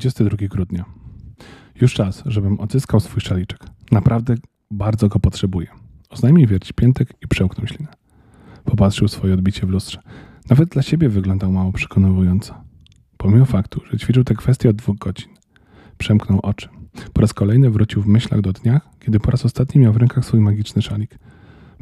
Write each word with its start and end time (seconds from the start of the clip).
22 0.00 0.48
grudnia. 0.48 0.84
Już 1.80 1.94
czas, 1.94 2.22
żebym 2.26 2.60
odzyskał 2.60 3.00
swój 3.00 3.20
szaliczek. 3.20 3.58
Naprawdę 3.90 4.34
bardzo 4.70 5.08
go 5.08 5.20
potrzebuję. 5.20 5.66
Oznajmił 6.10 6.48
wierci 6.48 6.74
piętek 6.74 7.12
i 7.22 7.28
przełknął 7.28 7.66
ślinę. 7.66 7.92
Popatrzył 8.64 9.08
swoje 9.08 9.34
odbicie 9.34 9.66
w 9.66 9.70
lustrze. 9.70 10.00
Nawet 10.50 10.68
dla 10.68 10.82
siebie 10.82 11.08
wyglądał 11.08 11.52
mało 11.52 11.72
przekonująco. 11.72 12.54
Pomimo 13.16 13.44
faktu, 13.44 13.80
że 13.90 13.98
ćwiczył 13.98 14.24
tę 14.24 14.34
kwestię 14.34 14.70
od 14.70 14.76
dwóch 14.76 14.98
godzin. 14.98 15.28
Przemknął 15.98 16.40
oczy. 16.42 16.68
Po 17.12 17.20
raz 17.20 17.34
kolejny 17.34 17.70
wrócił 17.70 18.02
w 18.02 18.06
myślach 18.06 18.40
do 18.40 18.52
dnia, 18.52 18.80
kiedy 19.00 19.20
po 19.20 19.30
raz 19.30 19.44
ostatni 19.44 19.80
miał 19.80 19.92
w 19.92 19.96
rękach 19.96 20.24
swój 20.24 20.40
magiczny 20.40 20.82
szalik. 20.82 21.18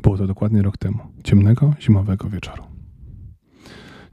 Było 0.03 0.19
to 0.19 0.27
dokładnie 0.27 0.63
rok 0.63 0.79
temu, 0.79 0.99
ciemnego, 1.25 1.75
zimowego 1.81 2.29
wieczoru. 2.29 2.63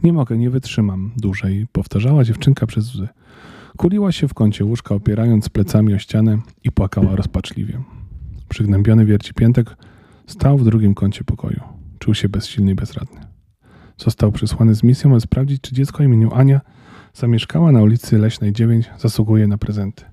Nie 0.04 0.14
mogę, 0.14 0.38
nie 0.38 0.50
wytrzymam 0.50 1.12
dłużej, 1.18 1.68
powtarzała 1.72 2.24
dziewczynka 2.24 2.66
przez 2.66 2.96
łzy. 2.96 3.08
Kuliła 3.78 4.12
się 4.12 4.28
w 4.28 4.34
kącie 4.34 4.66
łóżka, 4.66 4.96
opierając 4.96 5.50
plecami 5.50 5.94
o 5.94 6.00
ścianę 6.00 6.38
i 6.64 6.72
płakała 6.72 7.16
rozpaczliwie. 7.16 7.84
Przygnębiony 8.50 9.06
wierci 9.06 9.34
piętek 9.34 9.78
stał 10.28 10.58
w 10.58 10.64
drugim 10.64 10.94
kącie 10.94 11.24
pokoju. 11.24 11.60
Czuł 12.00 12.14
się 12.14 12.30
bezsilny 12.30 12.72
i 12.72 12.76
bezradny. 12.76 13.22
Został 13.98 14.32
przysłany 14.32 14.76
z 14.76 14.84
misją, 14.84 15.12
aby 15.12 15.22
sprawdzić, 15.22 15.62
czy 15.62 15.76
dziecko 15.76 16.04
imieniu 16.04 16.34
Ania 16.34 16.62
zamieszkała 17.14 17.72
na 17.72 17.82
ulicy 17.82 18.18
Leśnej 18.18 18.54
9 18.54 18.90
zasługuje 18.98 19.48
na 19.48 19.58
prezenty. 19.58 20.06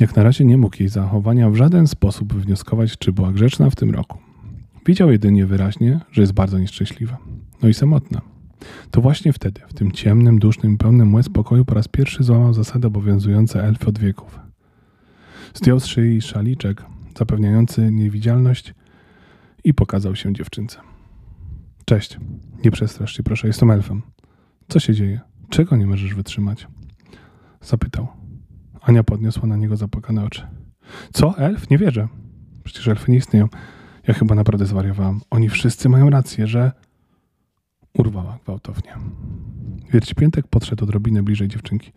Jak 0.00 0.16
na 0.16 0.22
razie 0.22 0.44
nie 0.44 0.58
mógł 0.58 0.76
jej 0.80 0.88
zachowania 0.88 1.50
w 1.50 1.56
żaden 1.56 1.86
sposób 1.86 2.34
wnioskować, 2.34 2.98
czy 2.98 3.12
była 3.12 3.32
grzeczna 3.32 3.70
w 3.70 3.76
tym 3.76 3.90
roku. 3.90 4.18
Widział 4.86 5.12
jedynie 5.12 5.46
wyraźnie, 5.46 6.00
że 6.12 6.20
jest 6.20 6.32
bardzo 6.32 6.58
nieszczęśliwa. 6.58 7.18
No 7.62 7.68
i 7.68 7.74
samotna. 7.74 8.35
To 8.90 9.00
właśnie 9.00 9.32
wtedy, 9.32 9.60
w 9.68 9.74
tym 9.74 9.92
ciemnym, 9.92 10.38
dusznym, 10.38 10.78
pełnym 10.78 11.14
łez 11.14 11.28
pokoju 11.28 11.64
po 11.64 11.74
raz 11.74 11.88
pierwszy 11.88 12.24
złamał 12.24 12.54
zasady 12.54 12.86
obowiązujące 12.86 13.64
elfy 13.64 13.86
od 13.86 13.98
wieków. 13.98 14.38
Zdjął 15.54 15.80
z 15.80 15.86
szyi 15.86 16.22
szaliczek 16.22 16.84
zapewniający 17.18 17.92
niewidzialność 17.92 18.74
i 19.64 19.74
pokazał 19.74 20.16
się 20.16 20.32
dziewczynce. 20.32 20.78
Cześć, 21.84 22.18
nie 22.64 22.70
przestrasz 22.70 23.16
się 23.16 23.22
proszę, 23.22 23.46
jestem 23.46 23.70
elfem. 23.70 24.02
Co 24.68 24.80
się 24.80 24.94
dzieje? 24.94 25.20
Czego 25.48 25.76
nie 25.76 25.86
możesz 25.86 26.14
wytrzymać? 26.14 26.66
Zapytał. 27.60 28.08
Ania 28.80 29.04
podniosła 29.04 29.46
na 29.46 29.56
niego 29.56 29.76
zapłakane 29.76 30.24
oczy. 30.24 30.46
Co? 31.12 31.38
Elf? 31.38 31.70
Nie 31.70 31.78
wierzę. 31.78 32.08
Przecież 32.64 32.88
elfy 32.88 33.10
nie 33.10 33.18
istnieją. 33.18 33.48
Ja 34.08 34.14
chyba 34.14 34.34
naprawdę 34.34 34.66
zwariowałam. 34.66 35.20
Oni 35.30 35.48
wszyscy 35.48 35.88
mają 35.88 36.10
rację, 36.10 36.46
że... 36.46 36.72
Urwała 37.98 38.38
gwałtownie. 38.44 38.90
Wiercipiętek 39.92 40.46
podszedł 40.46 40.84
odrobinę 40.84 41.22
bliżej 41.22 41.48
dziewczynki. 41.48 41.92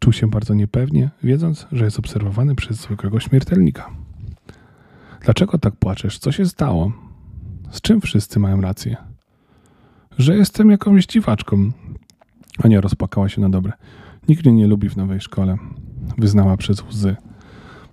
Czuł 0.00 0.12
się 0.12 0.30
bardzo 0.30 0.54
niepewnie, 0.54 1.10
wiedząc, 1.22 1.66
że 1.72 1.84
jest 1.84 1.98
obserwowany 1.98 2.54
przez 2.54 2.76
zwykłego 2.76 3.20
śmiertelnika. 3.20 3.90
Dlaczego 5.20 5.58
tak 5.58 5.76
płaczesz? 5.76 6.18
Co 6.18 6.32
się 6.32 6.46
stało? 6.46 6.92
Z 7.70 7.80
czym 7.80 8.00
wszyscy 8.00 8.40
mają 8.40 8.60
rację? 8.60 8.96
Że 10.18 10.36
jestem 10.36 10.70
jakąś 10.70 11.06
dziwaczką. 11.06 11.70
Ania 12.64 12.80
rozpłakała 12.80 13.28
się 13.28 13.40
na 13.40 13.50
dobre. 13.50 13.72
Nikt 14.28 14.44
mnie 14.44 14.54
nie 14.54 14.66
lubi 14.66 14.88
w 14.88 14.96
nowej 14.96 15.20
szkole. 15.20 15.56
Wyznała 16.18 16.56
przez 16.56 16.82
łzy. 16.82 17.16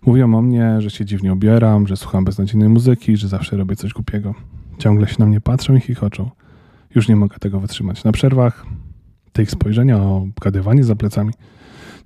Mówią 0.05 0.35
o 0.35 0.41
mnie, 0.41 0.81
że 0.81 0.89
się 0.89 1.05
dziwnie 1.05 1.33
ubieram, 1.33 1.87
że 1.87 1.97
słucham 1.97 2.25
beznadziejnej 2.25 2.69
muzyki, 2.69 3.17
że 3.17 3.27
zawsze 3.27 3.57
robię 3.57 3.75
coś 3.75 3.93
głupiego. 3.93 4.35
Ciągle 4.77 5.07
się 5.07 5.15
na 5.19 5.25
mnie 5.25 5.41
patrzą 5.41 5.75
i 5.75 5.79
chichoczą. 5.79 6.29
Już 6.95 7.07
nie 7.07 7.15
mogę 7.15 7.39
tego 7.39 7.59
wytrzymać. 7.59 8.03
Na 8.03 8.11
przerwach 8.11 8.65
te 9.31 9.43
ich 9.43 9.51
spojrzenia 9.51 9.97
o 9.97 10.27
gadywanie 10.41 10.83
za 10.83 10.95
plecami 10.95 11.33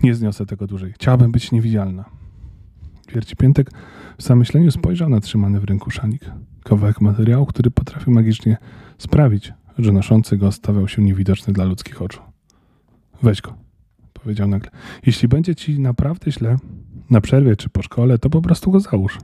nie 0.03 0.15
zniosę 0.15 0.45
tego 0.45 0.67
dłużej. 0.67 0.93
Chciałabym 0.93 1.31
być 1.31 1.51
niewidzialna. 1.51 2.05
Wierci 3.13 3.35
Piętek 3.35 3.71
w 4.17 4.23
zamyśleniu 4.23 4.71
spojrzał 4.71 5.09
na 5.09 5.19
trzymany 5.19 5.59
w 5.59 5.63
ręku 5.63 5.91
szanik. 5.91 6.21
Kawałek 6.63 7.01
materiału, 7.01 7.45
który 7.45 7.71
potrafił 7.71 8.13
magicznie 8.13 8.57
sprawić, 8.97 9.53
że 9.77 9.91
noszący 9.91 10.37
go 10.37 10.51
stawał 10.51 10.87
się 10.87 11.01
niewidoczny 11.01 11.53
dla 11.53 11.65
ludzkich 11.65 12.01
oczu. 12.01 12.21
Weź 13.23 13.41
go, 13.41 13.53
powiedział 14.13 14.47
nagle. 14.47 14.71
Jeśli 15.05 15.27
będzie 15.27 15.55
ci 15.55 15.79
naprawdę 15.79 16.31
źle, 16.31 16.57
na 17.09 17.21
przerwie 17.21 17.55
czy 17.55 17.69
po 17.69 17.81
szkole, 17.81 18.17
to 18.17 18.29
po 18.29 18.41
prostu 18.41 18.71
go 18.71 18.79
załóż. 18.79 19.17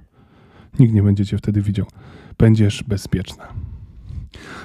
Nikt 0.80 0.94
nie 0.94 1.04
będzie 1.04 1.26
cię 1.26 1.38
wtedy 1.38 1.62
widział. 1.62 1.86
Będziesz 2.38 2.84
bezpieczna. 2.84 3.48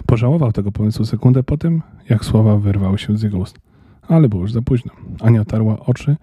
Pożałował 0.06 0.53
tego 0.53 0.72
pomysłu 0.72 1.04
sekundę 1.04 1.42
po 1.42 1.56
tym, 1.56 1.82
jak 2.08 2.25
słowa 2.25 2.56
wyrwały 2.56 2.98
się 2.98 3.19
z 3.19 3.22
jego 3.22 3.38
ust. 3.38 3.58
Ale 4.03 4.28
było 4.28 4.42
już 4.42 4.53
za 4.53 4.62
późno. 4.62 4.92
Ania 5.20 5.41
otarła 5.41 5.81
oczy 5.81 6.16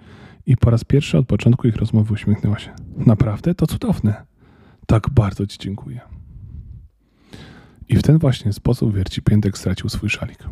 i 0.46 0.58
po 0.58 0.69
raz 0.69 0.84
pierwszy 0.84 1.18
od 1.18 1.28
początku 1.28 1.68
ich 1.68 1.75
rozmowy 1.75 2.13
uśmiechnęła 2.13 2.59
się. 2.59 2.72
Naprawdę? 2.97 3.56
To 3.56 3.68
cudowne. 3.68 4.25
Tak 4.86 5.09
bardzo 5.09 5.47
ci 5.47 5.57
dziękuję. 5.59 6.00
I 7.90 7.96
w 7.96 8.03
ten 8.03 8.18
właśnie 8.18 8.53
sposób 8.53 8.96
wierci 8.96 9.22
piętek 9.22 9.57
stracił 9.57 9.90
swój 9.90 10.09
szalik. 10.09 10.44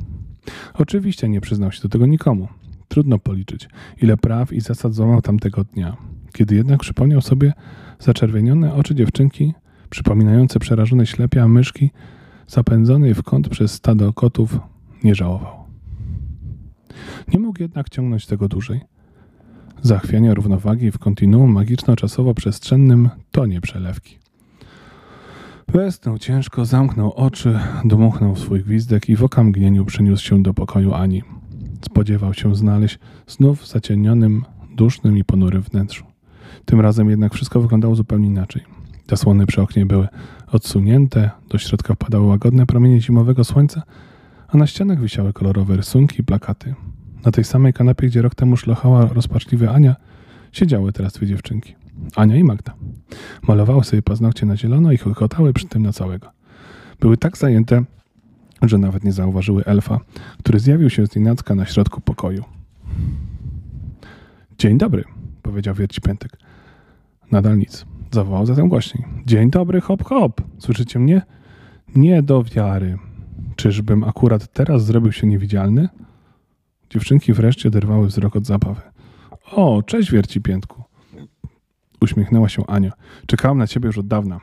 Oczywiście 0.74 1.30
nie 1.30 1.42
przyznał 1.42 1.72
się 1.72 1.82
do 1.82 1.90
tego 1.90 2.06
nikomu. 2.06 2.48
Trudno 2.88 3.20
policzyć, 3.20 3.70
ile 4.02 4.18
praw 4.18 4.54
i 4.54 4.62
zasad 4.62 4.94
złamał 4.94 5.22
tamtego 5.22 5.64
dnia. 5.64 5.98
Kiedy 6.34 6.56
jednak 6.56 6.80
przypomniał 6.80 7.22
sobie 7.22 7.54
zaczerwienione 8.00 8.74
oczy 8.74 8.96
dziewczynki, 8.96 9.54
przypominające 9.90 10.60
przerażone 10.60 11.06
ślepia 11.06 11.48
myszki, 11.48 11.92
zapędzonej 12.48 13.14
w 13.14 13.24
kąt 13.24 13.50
przez 13.50 13.72
stado 13.72 14.14
kotów, 14.14 14.60
nie 15.04 15.16
żałował. 15.16 15.66
Nie 17.28 17.40
mógł 17.40 17.62
jednak 17.62 17.90
ciągnąć 17.90 18.26
tego 18.26 18.48
dłużej. 18.48 18.82
Zachwianie 19.82 20.34
równowagi 20.34 20.92
w 20.92 21.00
kontinuum 21.00 21.54
magiczno-czasowo-przestrzennym 21.54 23.10
to 23.32 23.46
nie 23.46 23.62
przelewki. 23.62 24.18
Westnął 25.68 26.18
ciężko, 26.18 26.66
zamknął 26.66 27.14
oczy, 27.14 27.60
dmuchnął 27.86 28.36
swój 28.36 28.64
gwizdek 28.64 29.10
i 29.10 29.16
w 29.16 29.24
okamgnieniu 29.24 29.86
przeniósł 29.86 30.24
się 30.24 30.44
do 30.44 30.54
pokoju 30.54 30.94
Ani. 30.94 31.24
Spodziewał 31.82 32.34
się 32.34 32.56
znaleźć 32.56 33.00
znów 33.28 33.62
w 33.62 33.68
zacienionym, 33.68 34.46
dusznym 34.76 35.18
i 35.18 35.24
ponurym 35.24 35.62
wnętrzu. 35.62 36.06
Tym 36.66 36.82
razem 36.82 37.10
jednak 37.10 37.34
wszystko 37.34 37.62
wyglądało 37.62 37.96
zupełnie 37.96 38.28
inaczej. 38.28 38.64
Zasłony 39.10 39.46
przy 39.46 39.62
oknie 39.62 39.86
były 39.86 40.08
odsunięte, 40.52 41.32
do 41.50 41.58
środka 41.58 41.94
wpadały 41.94 42.26
łagodne 42.26 42.66
promienie 42.66 43.02
zimowego 43.02 43.44
słońca, 43.44 43.84
a 44.48 44.58
na 44.58 44.68
ścianach 44.68 45.02
wisiały 45.02 45.34
kolorowe 45.34 45.76
rysunki 45.78 46.22
i 46.22 46.24
plakaty. 46.24 46.76
Na 47.26 47.32
tej 47.32 47.44
samej 47.44 47.74
kanapie, 47.74 48.08
gdzie 48.08 48.22
rok 48.22 48.36
temu 48.36 48.58
szlochała 48.58 49.06
rozpaczliwie 49.06 49.72
Ania, 49.72 49.96
siedziały 50.52 50.94
teraz 50.94 51.14
dwie 51.14 51.28
dziewczynki. 51.28 51.76
Ania 52.16 52.36
i 52.36 52.44
Magda. 52.44 52.74
Malowały 53.48 53.84
sobie 53.84 54.02
paznokcie 54.02 54.46
na 54.46 54.58
zielono 54.58 54.92
i 54.92 54.98
chochotały 54.98 55.54
przy 55.54 55.68
tym 55.68 55.84
na 55.84 55.94
całego. 55.94 56.32
Były 57.00 57.18
tak 57.18 57.38
zajęte, 57.38 57.84
że 58.62 58.78
nawet 58.78 59.04
nie 59.04 59.12
zauważyły 59.12 59.66
elfa, 59.66 60.00
który 60.40 60.60
zjawił 60.60 60.90
się 60.90 61.08
z 61.08 61.16
nienacka 61.16 61.56
na 61.56 61.66
środku 61.66 62.02
pokoju. 62.02 62.44
Dzień 64.58 64.78
dobry, 64.78 65.04
powiedział 65.42 65.76
wierci 65.76 66.02
Piętek. 66.02 66.38
Nadal 67.32 67.58
nic. 67.58 67.86
Zawołał 68.16 68.46
zatem 68.46 68.70
głośniej. 68.70 69.06
Dzień 69.26 69.50
dobry, 69.50 69.82
hop, 69.82 70.04
hop. 70.04 70.42
Słyszycie 70.60 71.00
mnie? 71.00 71.22
Nie 71.96 72.24
do 72.24 72.44
wiary. 72.44 72.98
Czyżbym 73.56 74.04
akurat 74.04 74.54
teraz 74.54 74.86
zrobił 74.86 75.12
się 75.12 75.28
niewidzialny? 75.28 75.90
Dziewczynki 76.90 77.34
wreszcie 77.34 77.70
oderwały 77.70 78.08
wzrok 78.08 78.36
od 78.36 78.46
zabawy. 78.46 78.82
O, 79.52 79.84
cześć 79.84 80.12
wierci 80.12 80.42
piętku. 80.42 80.84
Uśmiechnęła 82.02 82.50
się 82.50 82.68
Ania. 82.68 82.92
Czekałam 83.28 83.58
na 83.58 83.68
ciebie 83.68 83.88
już 83.88 83.98
od 83.98 84.08
dawna. 84.08 84.40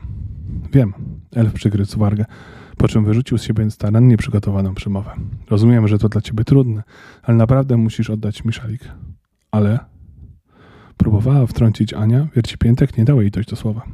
Wiem, 0.73 0.93
elf 1.35 1.53
przygryzł 1.53 1.99
wargę, 1.99 2.25
po 2.77 2.87
czym 2.87 3.05
wyrzucił 3.05 3.37
z 3.37 3.43
siebie 3.43 3.71
starannie 3.71 4.17
przygotowaną 4.17 4.75
przemowę. 4.75 5.11
Rozumiem, 5.49 5.87
że 5.87 5.97
to 5.97 6.09
dla 6.09 6.21
ciebie 6.21 6.43
trudne, 6.43 6.83
ale 7.23 7.37
naprawdę 7.37 7.77
musisz 7.77 8.09
oddać 8.09 8.45
mi 8.45 8.53
szalik. 8.53 8.91
Ale 9.51 9.79
Próbowała 11.03 11.47
wtrącić 11.47 11.93
Ania, 11.93 12.27
wiercipiętek 12.35 12.97
nie 12.97 13.05
dało 13.05 13.21
jej 13.21 13.31
dojść 13.31 13.49
do 13.49 13.55
słowa. 13.55 13.85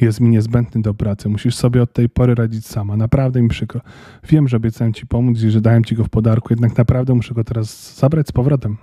Jest 0.00 0.20
mi 0.20 0.28
niezbędny 0.28 0.82
do 0.82 0.94
pracy, 0.94 1.28
musisz 1.28 1.54
sobie 1.54 1.82
od 1.82 1.92
tej 1.92 2.08
pory 2.08 2.34
radzić 2.34 2.66
sama, 2.66 2.96
naprawdę 2.96 3.42
mi 3.42 3.48
przykro. 3.48 3.80
Wiem, 4.28 4.48
że 4.48 4.56
obiecałem 4.56 4.92
ci 4.92 5.06
pomóc 5.06 5.42
i 5.42 5.50
że 5.50 5.60
dałem 5.60 5.84
ci 5.84 5.94
go 5.94 6.04
w 6.04 6.08
podarku, 6.08 6.48
jednak 6.50 6.78
naprawdę 6.78 7.14
muszę 7.14 7.34
go 7.34 7.44
teraz 7.44 7.96
zabrać 7.96 8.28
z 8.28 8.32
powrotem. 8.32 8.76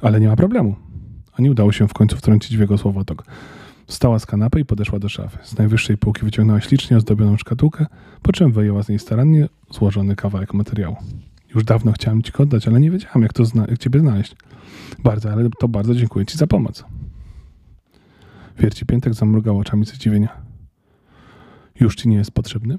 Ale 0.00 0.20
nie 0.20 0.28
ma 0.28 0.36
problemu. 0.36 0.76
A 1.38 1.42
nie 1.42 1.50
udało 1.50 1.72
się 1.72 1.88
w 1.88 1.92
końcu 1.92 2.16
wtrącić 2.16 2.56
w 2.56 2.60
jego 2.60 2.78
słowotok. 2.78 3.24
Wstała 3.86 4.18
z 4.18 4.26
kanapy 4.26 4.60
i 4.60 4.64
podeszła 4.64 4.98
do 4.98 5.08
szafy. 5.08 5.38
Z 5.42 5.58
najwyższej 5.58 5.98
półki 5.98 6.24
wyciągnęła 6.24 6.60
ślicznie 6.60 6.96
ozdobioną 6.96 7.36
szkatułkę, 7.36 7.86
po 8.22 8.32
czym 8.32 8.52
wyjęła 8.52 8.82
z 8.82 8.88
niej 8.88 8.98
starannie 8.98 9.48
złożony 9.70 10.16
kawałek 10.16 10.54
materiału. 10.54 10.96
Już 11.56 11.64
dawno 11.64 11.92
chciałem 11.92 12.22
ci 12.22 12.32
oddać, 12.38 12.68
ale 12.68 12.80
nie 12.80 12.90
wiedziałam, 12.90 13.22
jak, 13.22 13.32
to 13.32 13.44
zna- 13.44 13.66
jak 13.68 13.78
ciebie 13.78 14.00
znaleźć. 14.00 14.36
Bardzo, 15.02 15.32
ale 15.32 15.48
to 15.58 15.68
bardzo 15.68 15.94
dziękuję 15.94 16.26
ci 16.26 16.38
za 16.38 16.46
pomoc. 16.46 16.84
Wierci 18.58 18.86
Piętek 18.86 19.14
zamrugał 19.14 19.58
oczami 19.58 19.84
ze 19.84 19.94
zdziwienia. 19.94 20.28
Już 21.80 21.94
ci 21.94 22.08
nie 22.08 22.16
jest 22.16 22.30
potrzebny? 22.30 22.78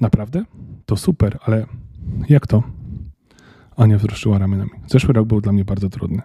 Naprawdę? 0.00 0.44
To 0.86 0.96
super, 0.96 1.38
ale 1.44 1.66
jak 2.28 2.46
to? 2.46 2.62
Ania 3.76 3.98
wzruszyła 3.98 4.38
ramionami. 4.38 4.70
Zeszły 4.86 5.14
rok 5.14 5.28
był 5.28 5.40
dla 5.40 5.52
mnie 5.52 5.64
bardzo 5.64 5.88
trudny. 5.88 6.22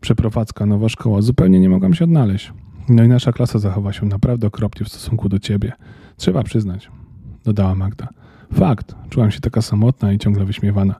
Przeprowadzka, 0.00 0.66
nowa 0.66 0.88
szkoła, 0.88 1.22
zupełnie 1.22 1.60
nie 1.60 1.68
mogłam 1.68 1.94
się 1.94 2.04
odnaleźć. 2.04 2.52
No 2.88 3.04
i 3.04 3.08
nasza 3.08 3.32
klasa 3.32 3.58
zachowa 3.58 3.92
się 3.92 4.06
naprawdę 4.06 4.46
okropnie 4.46 4.86
w 4.86 4.88
stosunku 4.88 5.28
do 5.28 5.38
ciebie. 5.38 5.72
Trzeba 6.16 6.42
przyznać, 6.42 6.90
dodała 7.44 7.74
Magda. 7.74 8.08
Fakt, 8.52 8.94
czułam 9.10 9.30
się 9.30 9.40
taka 9.40 9.62
samotna 9.62 10.12
i 10.12 10.18
ciągle 10.18 10.44
wyśmiewana. 10.44 10.94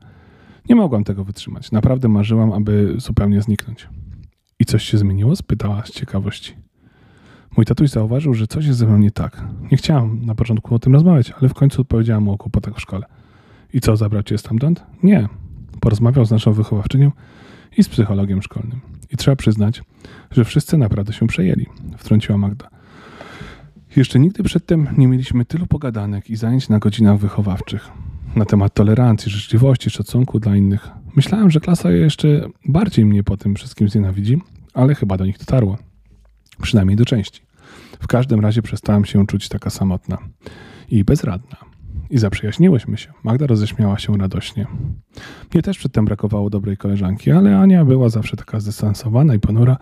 Nie 0.68 0.74
mogłam 0.74 1.04
tego 1.04 1.24
wytrzymać. 1.24 1.72
Naprawdę 1.72 2.08
marzyłam, 2.08 2.52
aby 2.52 2.94
zupełnie 2.96 3.42
zniknąć. 3.42 3.88
I 4.60 4.64
coś 4.64 4.84
się 4.84 4.98
zmieniło? 4.98 5.36
spytała 5.36 5.82
z 5.86 5.90
ciekawości. 5.90 6.54
Mój 7.56 7.66
tatuś 7.66 7.90
zauważył, 7.90 8.34
że 8.34 8.46
coś 8.46 8.66
jest 8.66 8.78
ze 8.78 8.86
mną 8.86 8.98
nie 8.98 9.10
tak. 9.10 9.44
Nie 9.70 9.76
chciałam 9.76 10.26
na 10.26 10.34
początku 10.34 10.74
o 10.74 10.78
tym 10.78 10.92
rozmawiać, 10.92 11.30
ale 11.40 11.48
w 11.48 11.54
końcu 11.54 11.80
odpowiedziałam 11.80 12.22
mu 12.22 12.32
o 12.32 12.38
kłopotach 12.38 12.74
w 12.74 12.80
szkole. 12.80 13.06
I 13.72 13.80
co, 13.80 13.96
zabrał 13.96 14.22
cię 14.22 14.38
stamtąd? 14.38 14.86
Nie. 15.02 15.28
Porozmawiał 15.80 16.24
z 16.24 16.30
naszą 16.30 16.52
wychowawczynią 16.52 17.12
i 17.76 17.84
z 17.84 17.88
psychologiem 17.88 18.42
szkolnym. 18.42 18.80
I 19.10 19.16
trzeba 19.16 19.36
przyznać, 19.36 19.82
że 20.30 20.44
wszyscy 20.44 20.78
naprawdę 20.78 21.12
się 21.12 21.26
przejęli, 21.26 21.66
wtrąciła 21.96 22.38
Magda. 22.38 22.68
Jeszcze 23.96 24.18
nigdy 24.18 24.42
przedtem 24.42 24.88
nie 24.98 25.08
mieliśmy 25.08 25.44
tylu 25.44 25.66
pogadanek 25.66 26.30
i 26.30 26.36
zajęć 26.36 26.68
na 26.68 26.78
godzinach 26.78 27.18
wychowawczych 27.18 27.90
na 28.36 28.44
temat 28.44 28.74
tolerancji, 28.74 29.32
życzliwości, 29.32 29.90
szacunku 29.90 30.40
dla 30.40 30.56
innych. 30.56 30.88
Myślałem, 31.16 31.50
że 31.50 31.60
klasa 31.60 31.90
jeszcze 31.90 32.48
bardziej 32.64 33.04
mnie 33.04 33.24
po 33.24 33.36
tym 33.36 33.54
wszystkim 33.54 33.88
znienawidzi, 33.88 34.42
ale 34.74 34.94
chyba 34.94 35.16
do 35.16 35.26
nich 35.26 35.38
dotarło. 35.38 35.78
Przynajmniej 36.62 36.96
do 36.96 37.04
części. 37.04 37.42
W 38.00 38.06
każdym 38.06 38.40
razie 38.40 38.62
przestałem 38.62 39.04
się 39.04 39.26
czuć 39.26 39.48
taka 39.48 39.70
samotna 39.70 40.18
i 40.90 41.04
bezradna. 41.04 41.56
I 42.10 42.18
zaprzyjaźniłyśmy 42.18 42.96
się. 42.98 43.12
Magda 43.22 43.46
roześmiała 43.46 43.98
się 43.98 44.16
radośnie. 44.16 44.66
Mnie 45.54 45.62
też 45.62 45.78
przedtem 45.78 46.04
brakowało 46.04 46.50
dobrej 46.50 46.76
koleżanki, 46.76 47.30
ale 47.30 47.58
Ania 47.58 47.84
była 47.84 48.08
zawsze 48.08 48.36
taka 48.36 48.60
zdystansowana 48.60 49.34
i 49.34 49.38
ponura, 49.38 49.76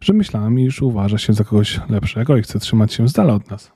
że 0.00 0.12
myślałem, 0.12 0.58
iż 0.58 0.82
uważa 0.82 1.18
się 1.18 1.32
za 1.32 1.44
kogoś 1.44 1.80
lepszego 1.88 2.36
i 2.36 2.42
chce 2.42 2.58
trzymać 2.58 2.92
się 2.92 3.08
z 3.08 3.12
dala 3.12 3.34
od 3.34 3.50
nas. 3.50 3.72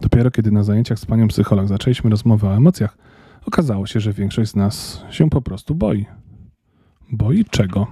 Dopiero 0.00 0.30
kiedy 0.30 0.50
na 0.50 0.62
zajęciach 0.62 0.98
z 0.98 1.06
panią 1.06 1.28
psycholog 1.28 1.68
zaczęliśmy 1.68 2.10
rozmowę 2.10 2.48
o 2.48 2.56
emocjach, 2.56 2.98
okazało 3.46 3.86
się, 3.86 4.00
że 4.00 4.12
większość 4.12 4.50
z 4.50 4.56
nas 4.56 5.04
się 5.10 5.30
po 5.30 5.42
prostu 5.42 5.74
boi. 5.74 6.06
Boi 7.12 7.44
czego? 7.44 7.86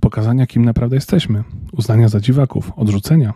Pokazania, 0.00 0.46
kim 0.46 0.64
naprawdę 0.64 0.96
jesteśmy, 0.96 1.44
uznania 1.72 2.08
za 2.08 2.20
dziwaków, 2.20 2.72
odrzucenia. 2.76 3.34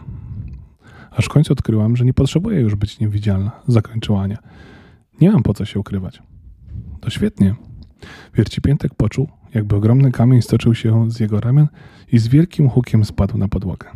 Aż 1.10 1.24
w 1.24 1.28
końcu 1.28 1.52
odkryłam, 1.52 1.96
że 1.96 2.04
nie 2.04 2.14
potrzebuję 2.14 2.60
już 2.60 2.74
być 2.74 3.00
niewidzialna, 3.00 3.50
zakończyła 3.68 4.22
Ania. 4.22 4.38
Nie 5.20 5.30
mam 5.30 5.42
po 5.42 5.54
co 5.54 5.64
się 5.64 5.80
ukrywać. 5.80 6.22
To 7.00 7.10
świetnie. 7.10 7.54
Wiercipiętek 8.34 8.94
poczuł, 8.94 9.28
jakby 9.54 9.76
ogromny 9.76 10.12
kamień 10.12 10.42
stoczył 10.42 10.74
się 10.74 11.10
z 11.10 11.20
jego 11.20 11.40
ramion 11.40 11.66
i 12.12 12.18
z 12.18 12.28
wielkim 12.28 12.68
hukiem 12.68 13.04
spadł 13.04 13.38
na 13.38 13.48
podłogę. 13.48 13.86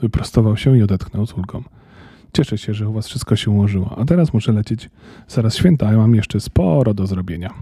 Wyprostował 0.00 0.56
się 0.56 0.78
i 0.78 0.82
odetchnął 0.82 1.26
z 1.26 1.34
ulgą. 1.34 1.62
Cieszę 2.32 2.58
się, 2.58 2.74
że 2.74 2.88
u 2.88 2.92
was 2.92 3.08
wszystko 3.08 3.36
się 3.36 3.50
ułożyło, 3.50 3.98
a 3.98 4.04
teraz 4.04 4.32
muszę 4.32 4.52
lecieć. 4.52 4.90
Zaraz 5.28 5.56
święta, 5.56 5.88
a 5.88 5.96
mam 5.96 6.14
jeszcze 6.14 6.40
sporo 6.40 6.94
do 6.94 7.06
zrobienia. 7.06 7.54